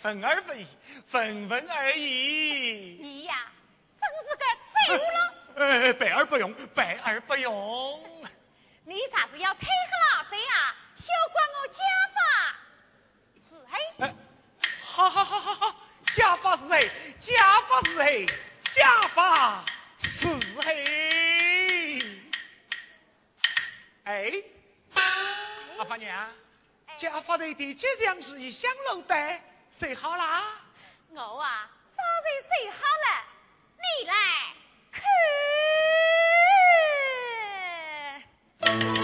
[0.00, 0.66] 分而不已，
[1.06, 2.98] 分文 而已。
[3.02, 3.34] 你呀，
[4.00, 5.34] 真是个废物了。
[5.56, 8.00] 呃，白而不用，白而不用。
[8.84, 9.68] 你啥子要退黑
[10.16, 10.76] 老贼啊？
[10.96, 11.82] 休管我家
[12.14, 12.18] 法。
[13.50, 13.76] 是嘿。
[14.98, 15.76] 好好好好好，
[16.12, 18.26] 家法是嘿，家法是嘿，
[18.72, 19.64] 家法
[20.00, 20.26] 是
[20.60, 22.02] 嘿。
[24.02, 24.42] 哎，
[25.78, 26.28] 阿发娘，
[26.96, 29.40] 家法的的吉祥是一香炉袋。
[29.70, 30.42] 谁好啦？
[31.10, 33.06] 我啊，早就睡好了。
[33.78, 34.12] 你来
[38.90, 38.97] 看。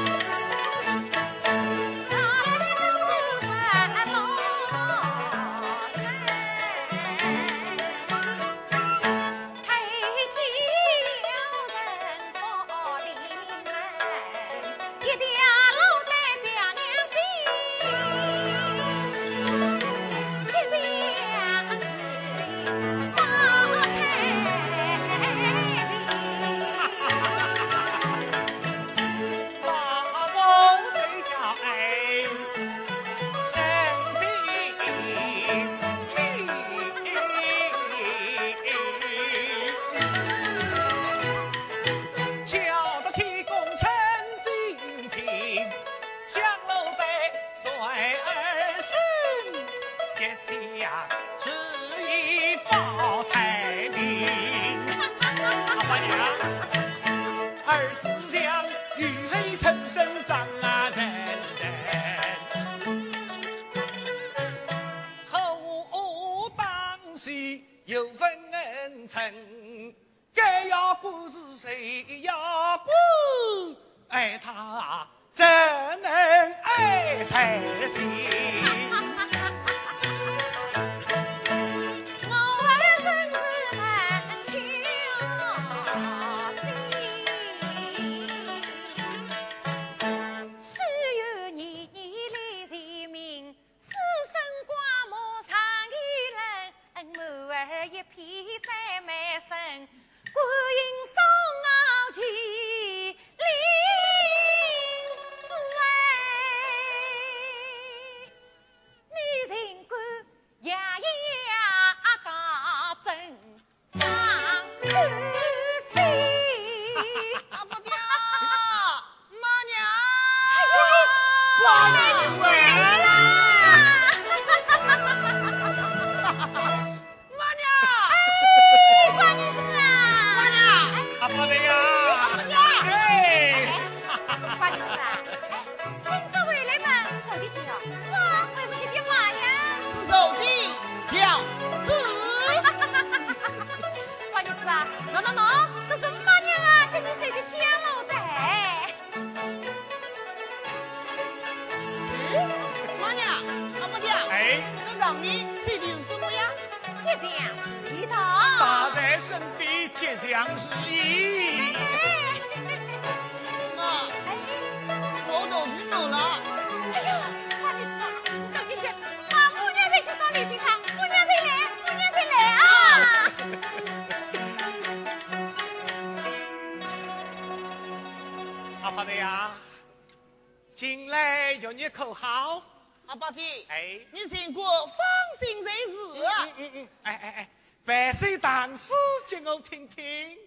[181.91, 182.63] 口号，
[183.07, 184.97] 阿八弟，哎，你请过放
[185.41, 185.93] 心才是。
[186.17, 187.49] 嗯嗯嗯，哎哎哎，
[187.85, 188.93] 百岁大事
[189.29, 190.39] 叫我听听。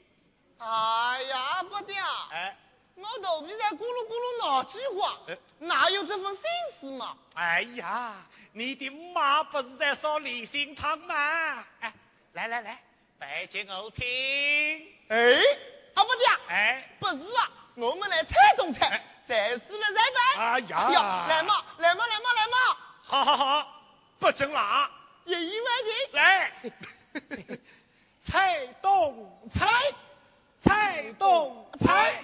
[0.58, 2.58] 哎呀，阿八弟啊，哎，
[2.96, 5.20] 我头皮在咕噜咕噜闹句话，
[5.60, 6.44] 哪有这份心
[6.80, 7.18] 思嘛？
[7.36, 8.16] 哎呀，
[8.52, 11.66] 你的妈不是在烧离心汤吗？
[11.80, 11.94] 哎，
[12.34, 12.84] 来来来，
[13.18, 14.06] 拜见我听。
[15.08, 15.18] 哎，
[15.94, 19.04] 阿八弟啊，哎，不是啊，我们来猜中菜。
[19.28, 20.42] 再试了再拜。
[20.42, 21.26] 哎呀！
[21.28, 22.78] 来嘛，来嘛，来嘛，来嘛！
[23.04, 23.82] 好好好，
[24.20, 24.90] 不准拉。
[25.26, 25.94] 一言万定。
[26.14, 27.52] 来，
[28.22, 29.68] 猜东猜，
[30.62, 32.24] 猜东猜，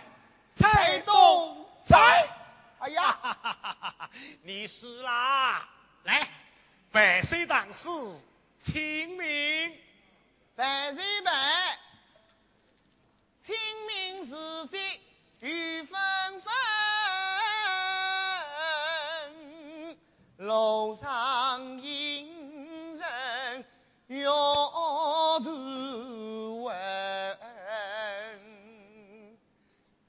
[0.56, 2.30] 猜东猜。
[2.80, 3.38] 哎呀，
[4.44, 5.70] 你是啦！
[6.04, 6.28] 来，
[6.94, 7.90] 百岁当是
[8.60, 9.78] 清明，
[10.56, 11.78] 百岁百，
[13.46, 13.56] 清
[13.88, 14.80] 明时节
[15.44, 16.00] 雨纷
[16.40, 16.54] 纷
[20.38, 23.66] 路上行人
[24.08, 25.44] 欲断魂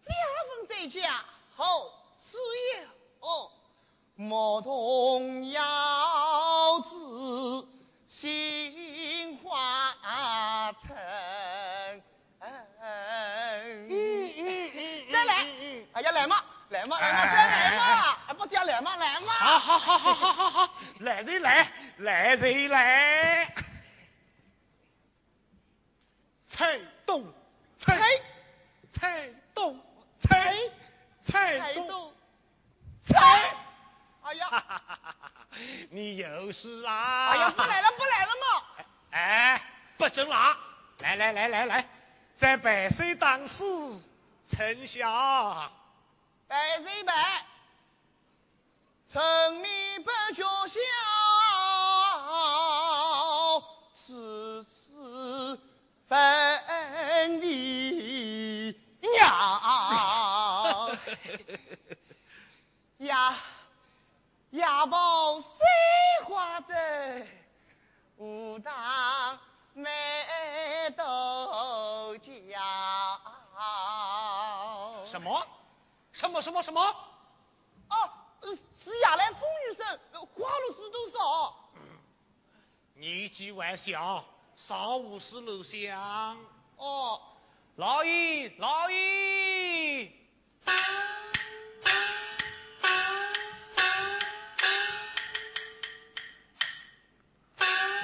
[0.04, 0.12] 借
[0.46, 1.24] 问酒家
[1.56, 1.64] 何
[2.20, 2.38] 处
[3.24, 3.50] 有
[4.14, 7.66] 牧童遥指
[8.06, 8.53] 杏
[16.84, 19.32] 来嘛，来嘛，来嘛，再来嘛，哎，不听来嘛，来嘛。
[19.32, 23.54] 好好好好好好好，来人来，来人来。
[26.48, 27.32] 蔡东，
[27.78, 27.98] 蔡
[28.92, 29.80] 蔡东，
[30.18, 30.54] 蔡
[31.22, 32.12] 蔡东，
[33.04, 33.56] 蔡。
[34.22, 34.64] 哎呀！
[35.90, 37.28] 你又是啦？
[37.30, 38.84] 哎呀，不来了，不来了嘛。
[39.10, 39.62] 哎，
[39.96, 40.56] 不准啦！
[40.98, 41.88] 来来来来来，
[42.36, 43.64] 在百岁当时，
[44.46, 45.70] 称下。
[46.46, 47.46] 百日白，
[49.10, 50.80] 春眠不觉晓，
[54.06, 55.58] 处处
[56.08, 59.10] 闻啼鸟。
[62.98, 63.34] 呀
[64.50, 65.50] 呀，宝三
[66.26, 67.28] 花枕，
[68.18, 69.38] 无当
[69.72, 69.90] 美
[70.96, 72.32] 豆角。
[75.06, 75.46] 什么？
[76.14, 76.80] 什么什么什么？
[76.80, 81.56] 哦，呃是夜来风雨声，呃花落知多少？
[82.94, 86.38] 你句玩笑，上午是楼香。
[86.76, 87.20] 哦，
[87.74, 90.12] 老爷，老爷，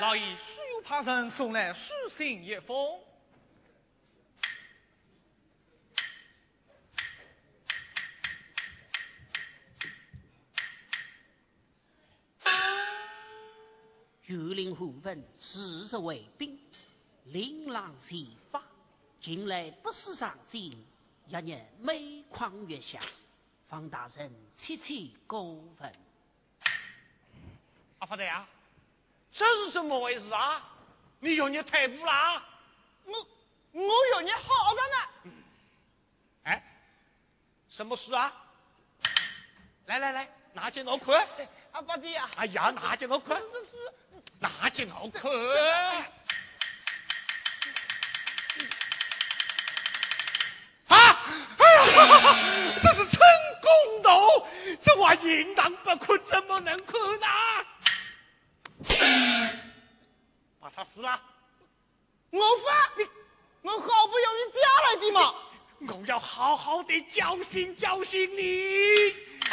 [0.00, 3.00] 老爷，须有旁人送来书信一封。
[14.30, 16.60] 玉林虎文四十为兵，
[17.24, 18.62] 琳琅写法，
[19.20, 20.86] 近来不思上进，
[21.26, 23.00] 一日每况愈下，
[23.68, 25.92] 方大人切切过分。
[27.98, 28.46] 阿发财呀，
[29.32, 30.62] 这是怎么回事啊？
[31.18, 32.46] 你有你退步啦？
[33.06, 33.28] 我
[33.72, 33.82] 我
[34.14, 35.34] 有你好着呢。
[36.44, 36.62] 哎，
[37.68, 38.32] 什么事啊？
[39.86, 41.26] 来来来，拿进我看。
[41.72, 43.68] 阿八弟呀，哎呀，拿进我看这，是
[44.40, 45.30] 拿进我看。
[50.88, 51.22] 啊！
[51.58, 51.84] 哎呀，
[52.82, 53.20] 这是春
[53.62, 54.48] 宫斗，
[54.80, 57.26] 这话应当不哭，怎么能哭呢？
[60.60, 61.22] 把他撕了，
[62.30, 63.08] 我发你，
[63.62, 65.34] 我好不容易嫁来的嘛。
[65.88, 69.14] 我要好好的教训教训你。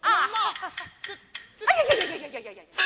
[0.00, 0.10] 啊？
[1.66, 2.82] 哎呀呀呀呀呀呀呀呀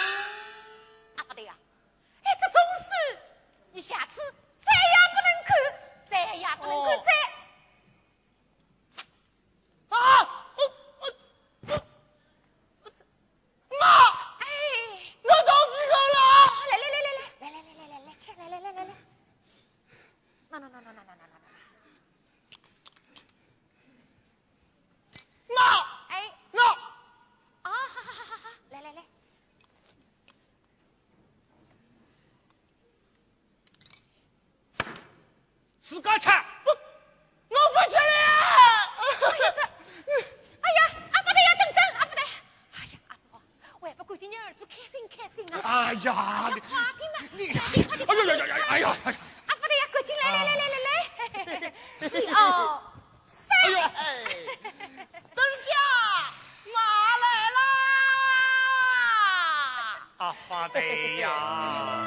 [60.49, 60.81] 发得
[61.17, 62.07] 呀。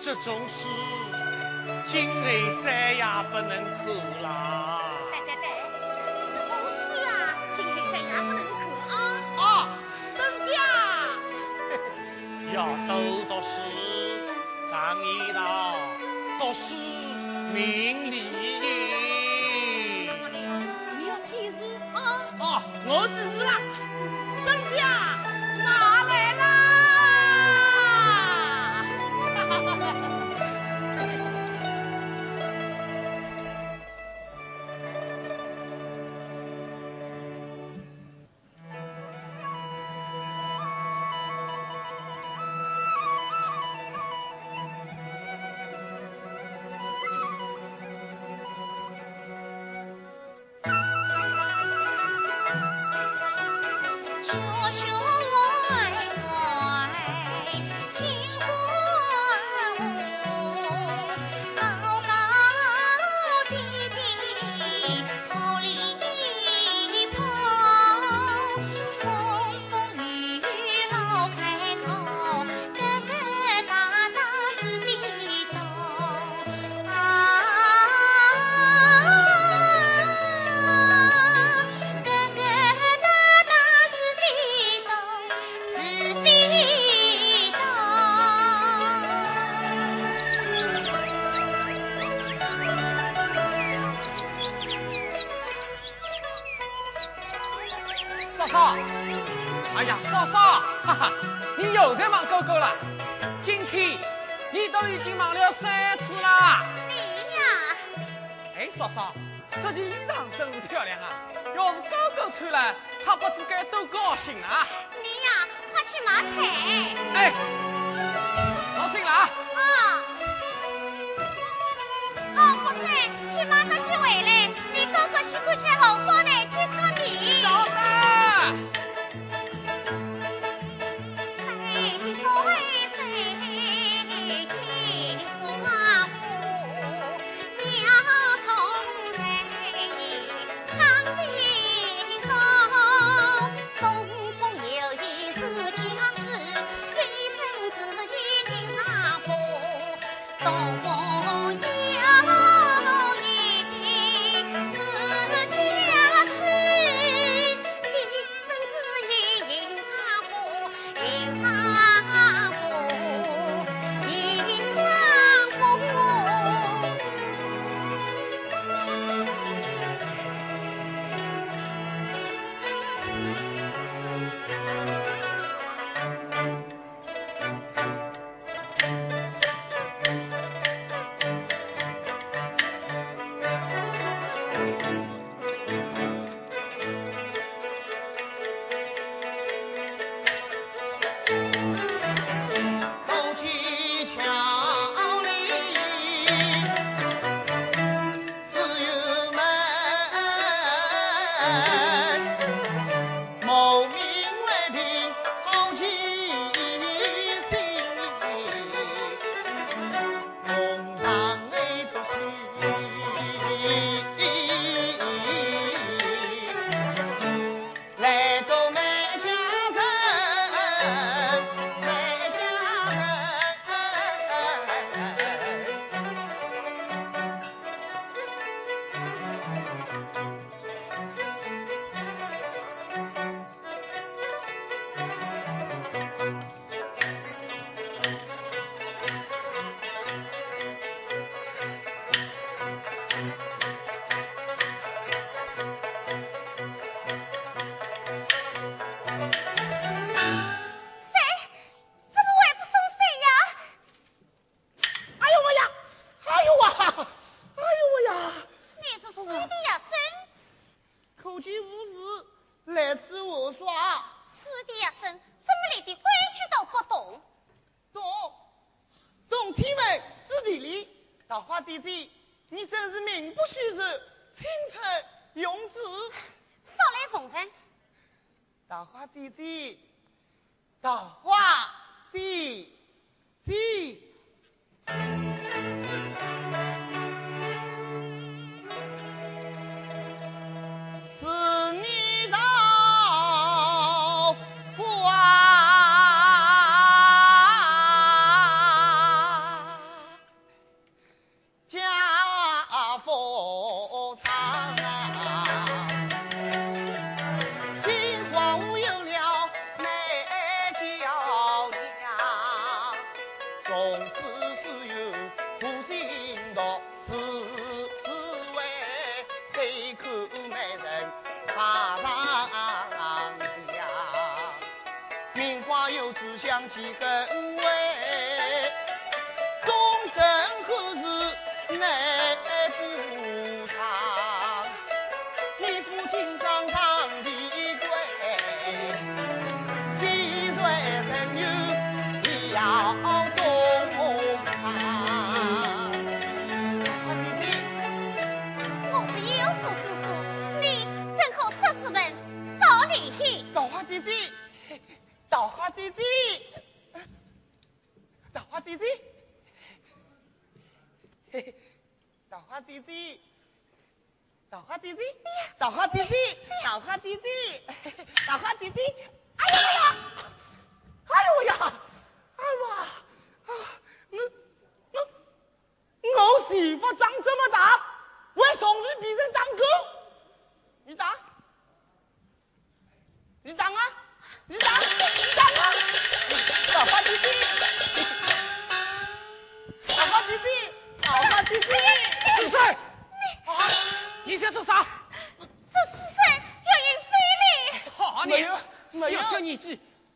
[0.00, 0.66] 这种事
[1.84, 2.22] 今后
[2.62, 4.80] 再也不能哭啦。
[7.54, 8.38] 今再也不能
[8.88, 8.92] 啊。
[9.38, 9.68] 啊。
[12.54, 13.60] 要多读书
[14.68, 15.74] 长一道
[16.38, 16.74] 读书
[17.52, 18.35] 明理。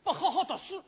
[0.03, 0.83] 不好好读书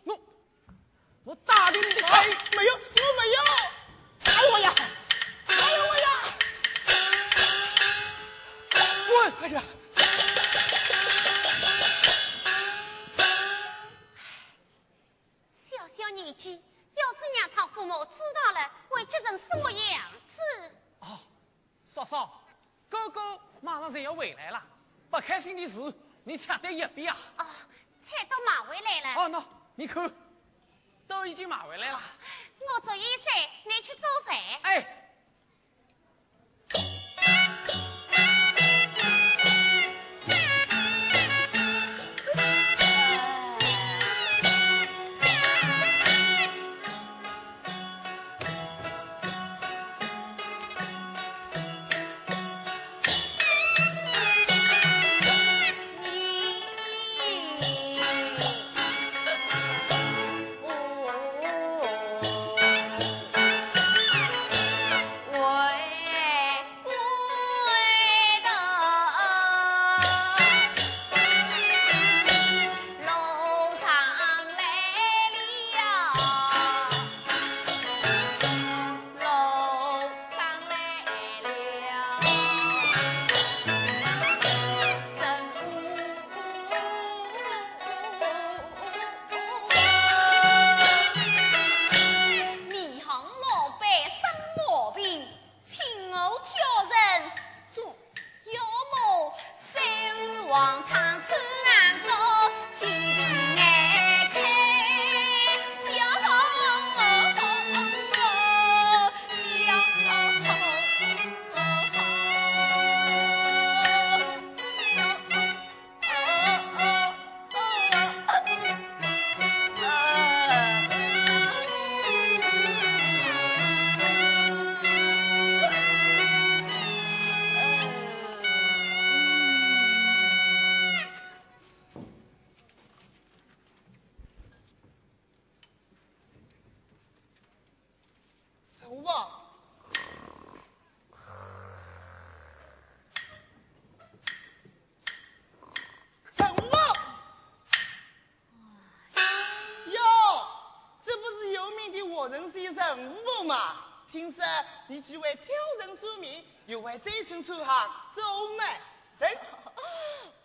[152.33, 154.43] 人是一生无梦嘛，听说
[154.87, 155.47] 你既会挑
[155.81, 158.81] 人出名，又会再清楚哈做买卖，
[159.19, 159.39] 人，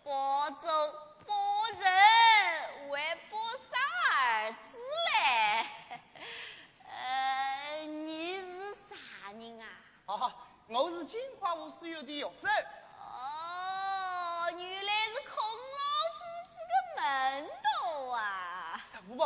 [0.04, 0.94] 保证
[1.26, 1.34] 保
[1.80, 1.90] 证
[2.90, 3.00] 会
[3.32, 3.70] 保生
[4.12, 5.98] 儿子嘞。
[6.84, 9.66] 呃，你是啥人啊？
[10.08, 10.36] 啊，
[10.68, 12.52] 我是金华武术院的学生。
[13.00, 15.42] 哦，原来是孔
[15.78, 15.82] 老
[16.18, 16.20] 夫
[16.52, 18.84] 子的门徒啊。
[18.92, 19.24] 什么不？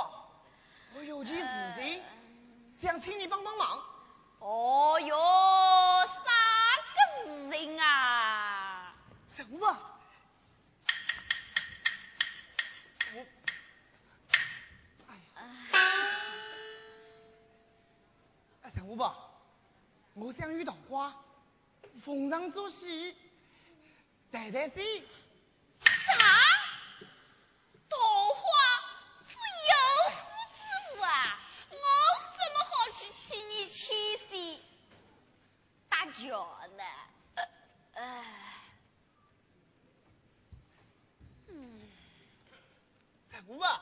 [0.93, 2.03] 我有件事情。
[2.81, 3.85] 想请你帮帮忙。
[4.39, 5.15] 哦哟，
[6.07, 6.23] 啥
[6.95, 6.97] 个
[7.29, 8.95] 事情啊？
[9.29, 9.67] 陈五宝，
[13.13, 13.25] 我，
[15.07, 15.43] 哎呀，
[18.63, 19.29] 啊，陈五宝，
[20.15, 21.15] 我想与桃花
[22.03, 23.15] 逢场作戏，
[24.31, 25.07] 谈谈心。
[25.85, 26.25] 啥？
[27.87, 27.97] 桃
[28.33, 28.41] 花
[29.27, 29.35] 是
[29.69, 29.73] 有
[30.15, 30.55] 夫之
[30.95, 31.39] 妇啊？
[31.69, 31.77] 我
[32.37, 33.77] 怎么好去替你牵
[34.29, 34.61] 线
[36.21, 36.45] 叫
[36.77, 36.83] 呢？
[41.47, 41.89] 嗯，
[43.27, 43.81] 陈五宝，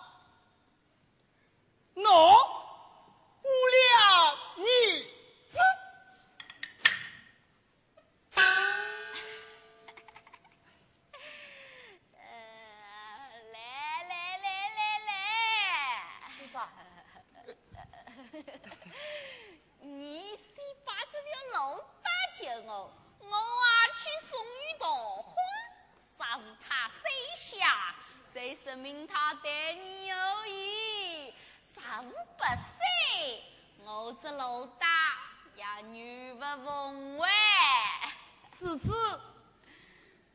[38.80, 39.22] 次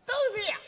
[0.07, 0.61] 都这样。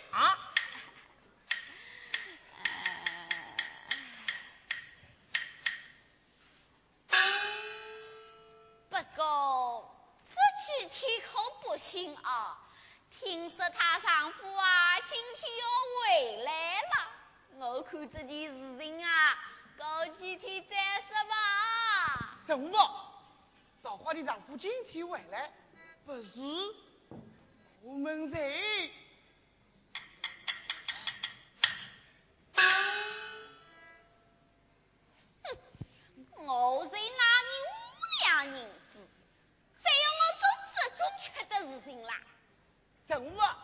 [8.88, 9.94] 不过
[10.30, 12.58] 这几天可不行啊！
[13.20, 15.64] 听说她丈夫啊今天要
[15.96, 19.38] 回来了，我看这件事情啊，
[19.76, 22.38] 过几天再说吧。
[22.46, 23.22] 陈五宝，
[23.82, 25.52] 桃花的丈夫今天回来，
[26.06, 26.30] 不是
[27.86, 28.90] 我们谁？
[36.34, 37.78] 我才拿你五
[38.24, 38.52] 两银
[38.90, 38.98] 子，
[39.80, 40.42] 谁要我做
[40.74, 42.12] 这种缺德事情啦？
[43.06, 43.56] 陈五宝，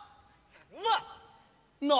[0.53, 0.89] 陈五宝，
[1.81, 1.91] 喏，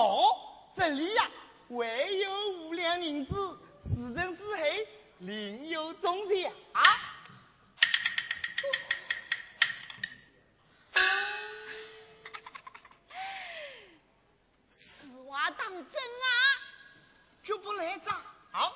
[0.74, 1.30] 这里呀、
[1.68, 4.62] 唯有五两银子，事成之后
[5.18, 6.50] 另有重赏。
[6.72, 7.03] 此
[15.58, 16.36] 当真啊？
[17.42, 18.20] 绝不来账。
[18.52, 18.72] 哎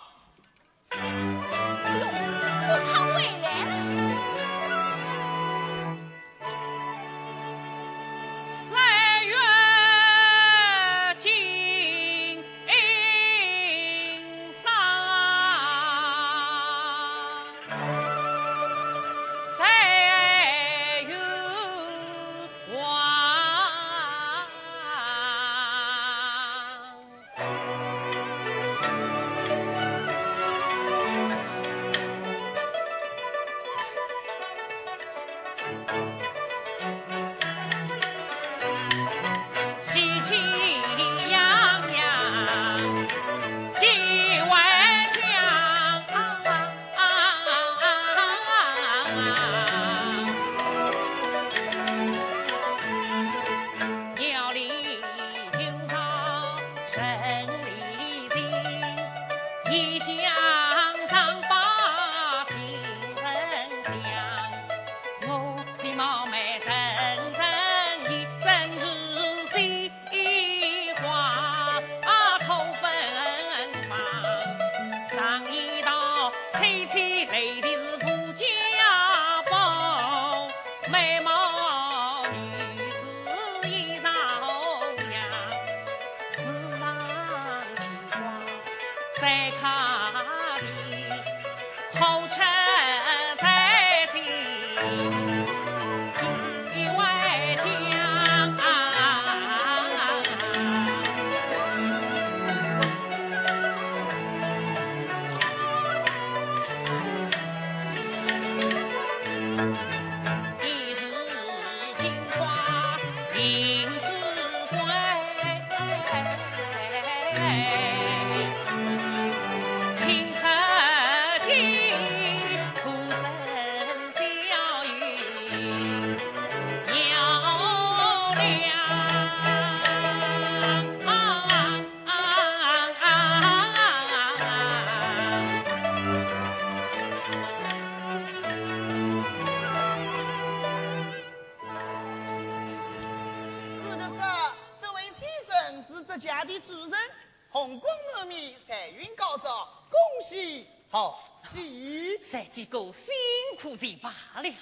[154.09, 154.55] 罢了。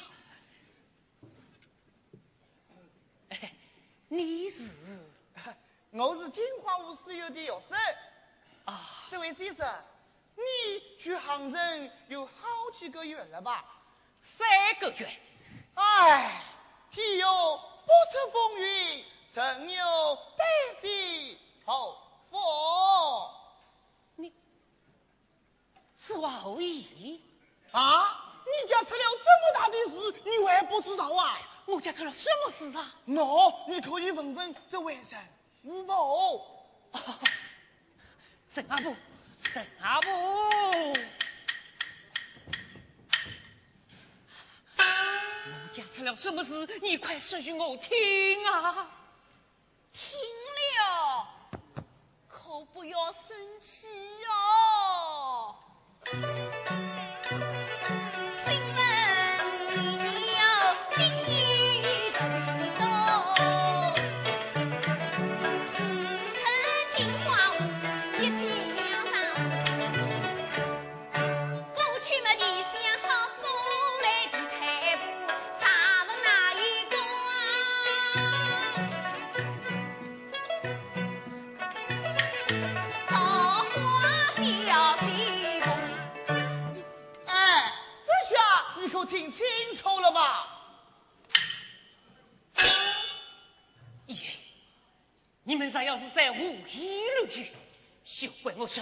[3.28, 3.52] 哎，
[4.08, 4.68] 你是
[5.92, 7.78] 我是金华五师院的学生。
[8.64, 8.80] 啊？
[9.10, 9.84] 这位先生，
[10.34, 11.58] 你去杭州
[12.08, 12.32] 有好
[12.74, 13.64] 几个月了吧？
[14.20, 14.48] 三
[14.80, 15.08] 个月。
[15.74, 16.42] 哎，
[16.90, 19.04] 天有不测风云，
[19.34, 19.84] 人有
[20.36, 21.96] 旦夕后
[22.30, 22.36] 福。
[24.16, 24.32] 你
[25.96, 27.22] 是后意
[27.70, 28.24] 啊？
[28.46, 31.38] 你家出了这么大的事，你还不知道啊？
[31.66, 32.94] 我家出了什么事啊？
[33.08, 35.16] 喏，你可以问问这外甥
[35.62, 36.46] 父母。
[38.48, 38.94] 沈阿婆，
[39.42, 40.12] 沈阿婆。
[44.78, 46.66] 我家出了什么事？
[46.82, 48.88] 你快说给我听啊！
[49.92, 50.16] 听
[50.78, 51.26] 了，
[52.28, 53.20] 可不要生
[53.60, 53.88] 气
[54.24, 55.05] 哦。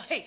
[0.02, 0.24] soy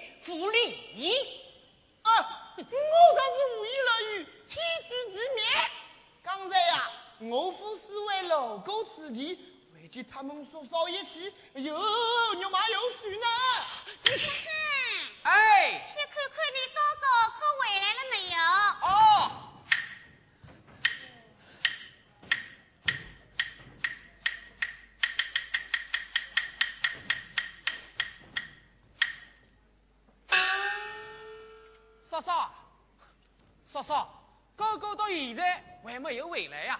[35.08, 36.78] 到现在还没有回来呀？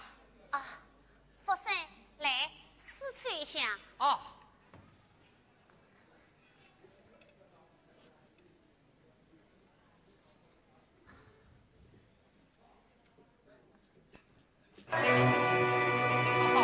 [0.52, 0.62] 啊，
[1.46, 1.74] 福生，
[2.20, 3.62] 来，试穿一下。
[4.00, 4.20] 哦。
[14.90, 14.98] 嫂
[16.54, 16.60] 嫂，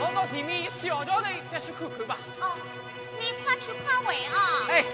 [0.00, 2.18] 我到前面小桥头再去看看吧。
[2.40, 2.58] 哦，
[3.18, 4.66] 你快去快回啊！
[4.68, 4.84] 哎。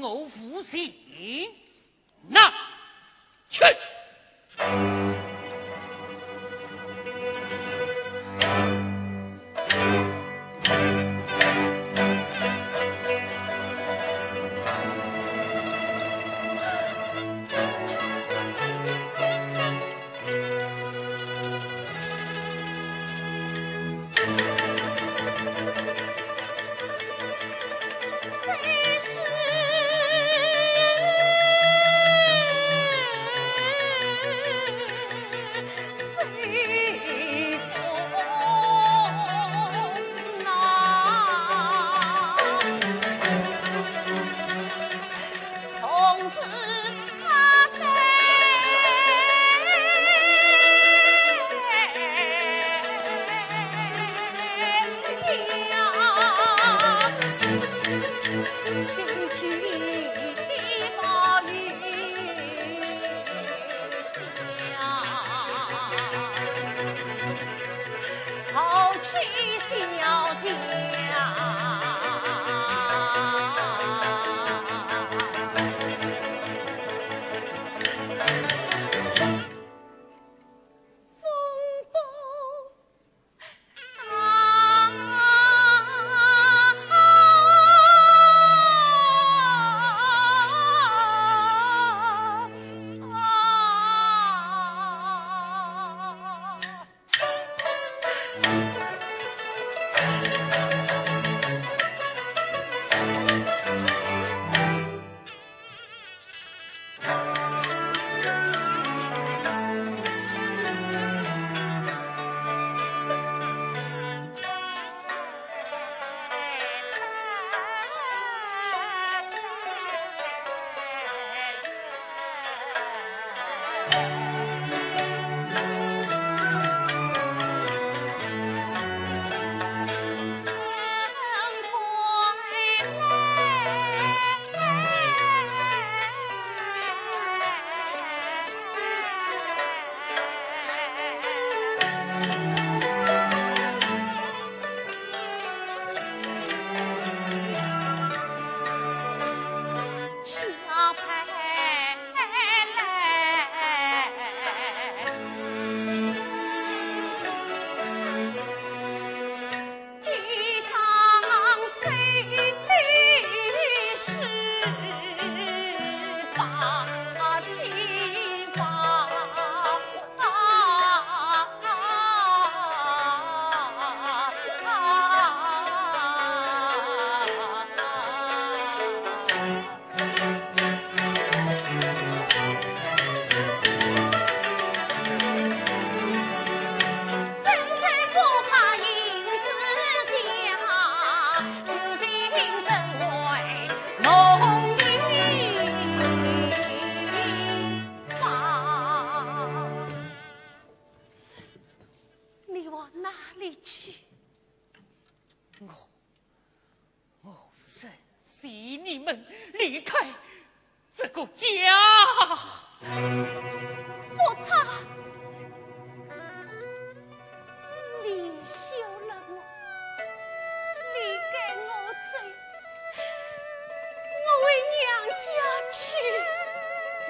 [0.00, 0.12] Ngũ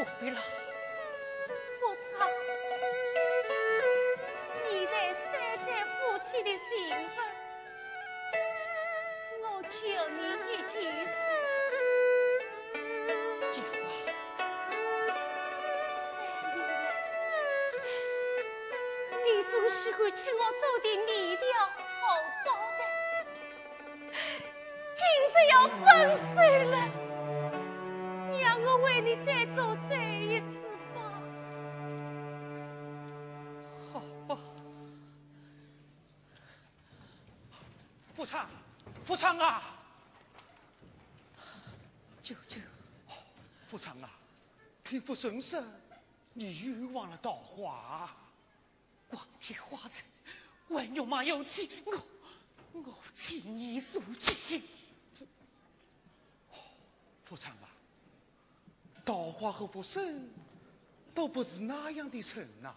[0.00, 0.40] 不必了，
[1.78, 2.26] 夫差，
[4.64, 5.28] 你对三
[5.66, 7.16] 载夫妻的情分，
[9.42, 9.68] 我求
[10.08, 10.18] 你
[10.50, 10.74] 一件
[11.04, 11.12] 事。
[13.52, 13.68] 讲吧，
[15.68, 16.82] 三年来，
[19.22, 22.00] 你总喜欢吃我做的面条和
[22.46, 24.08] 包子，
[24.96, 25.78] 今日要分
[26.16, 26.40] 手
[26.70, 26.74] 了。
[39.30, 39.62] 富啊，
[42.20, 42.60] 舅舅，
[43.70, 44.10] 富长啊，
[44.82, 45.64] 听父神圣，
[46.32, 48.10] 你冤枉了道华，
[49.08, 50.02] 光天化日，
[50.74, 52.02] 万有马有蹄，我
[52.72, 54.64] 我情义所激。
[57.24, 57.70] 富长啊，
[59.04, 60.28] 道华和佛神
[61.14, 62.74] 都不是那样的人呐。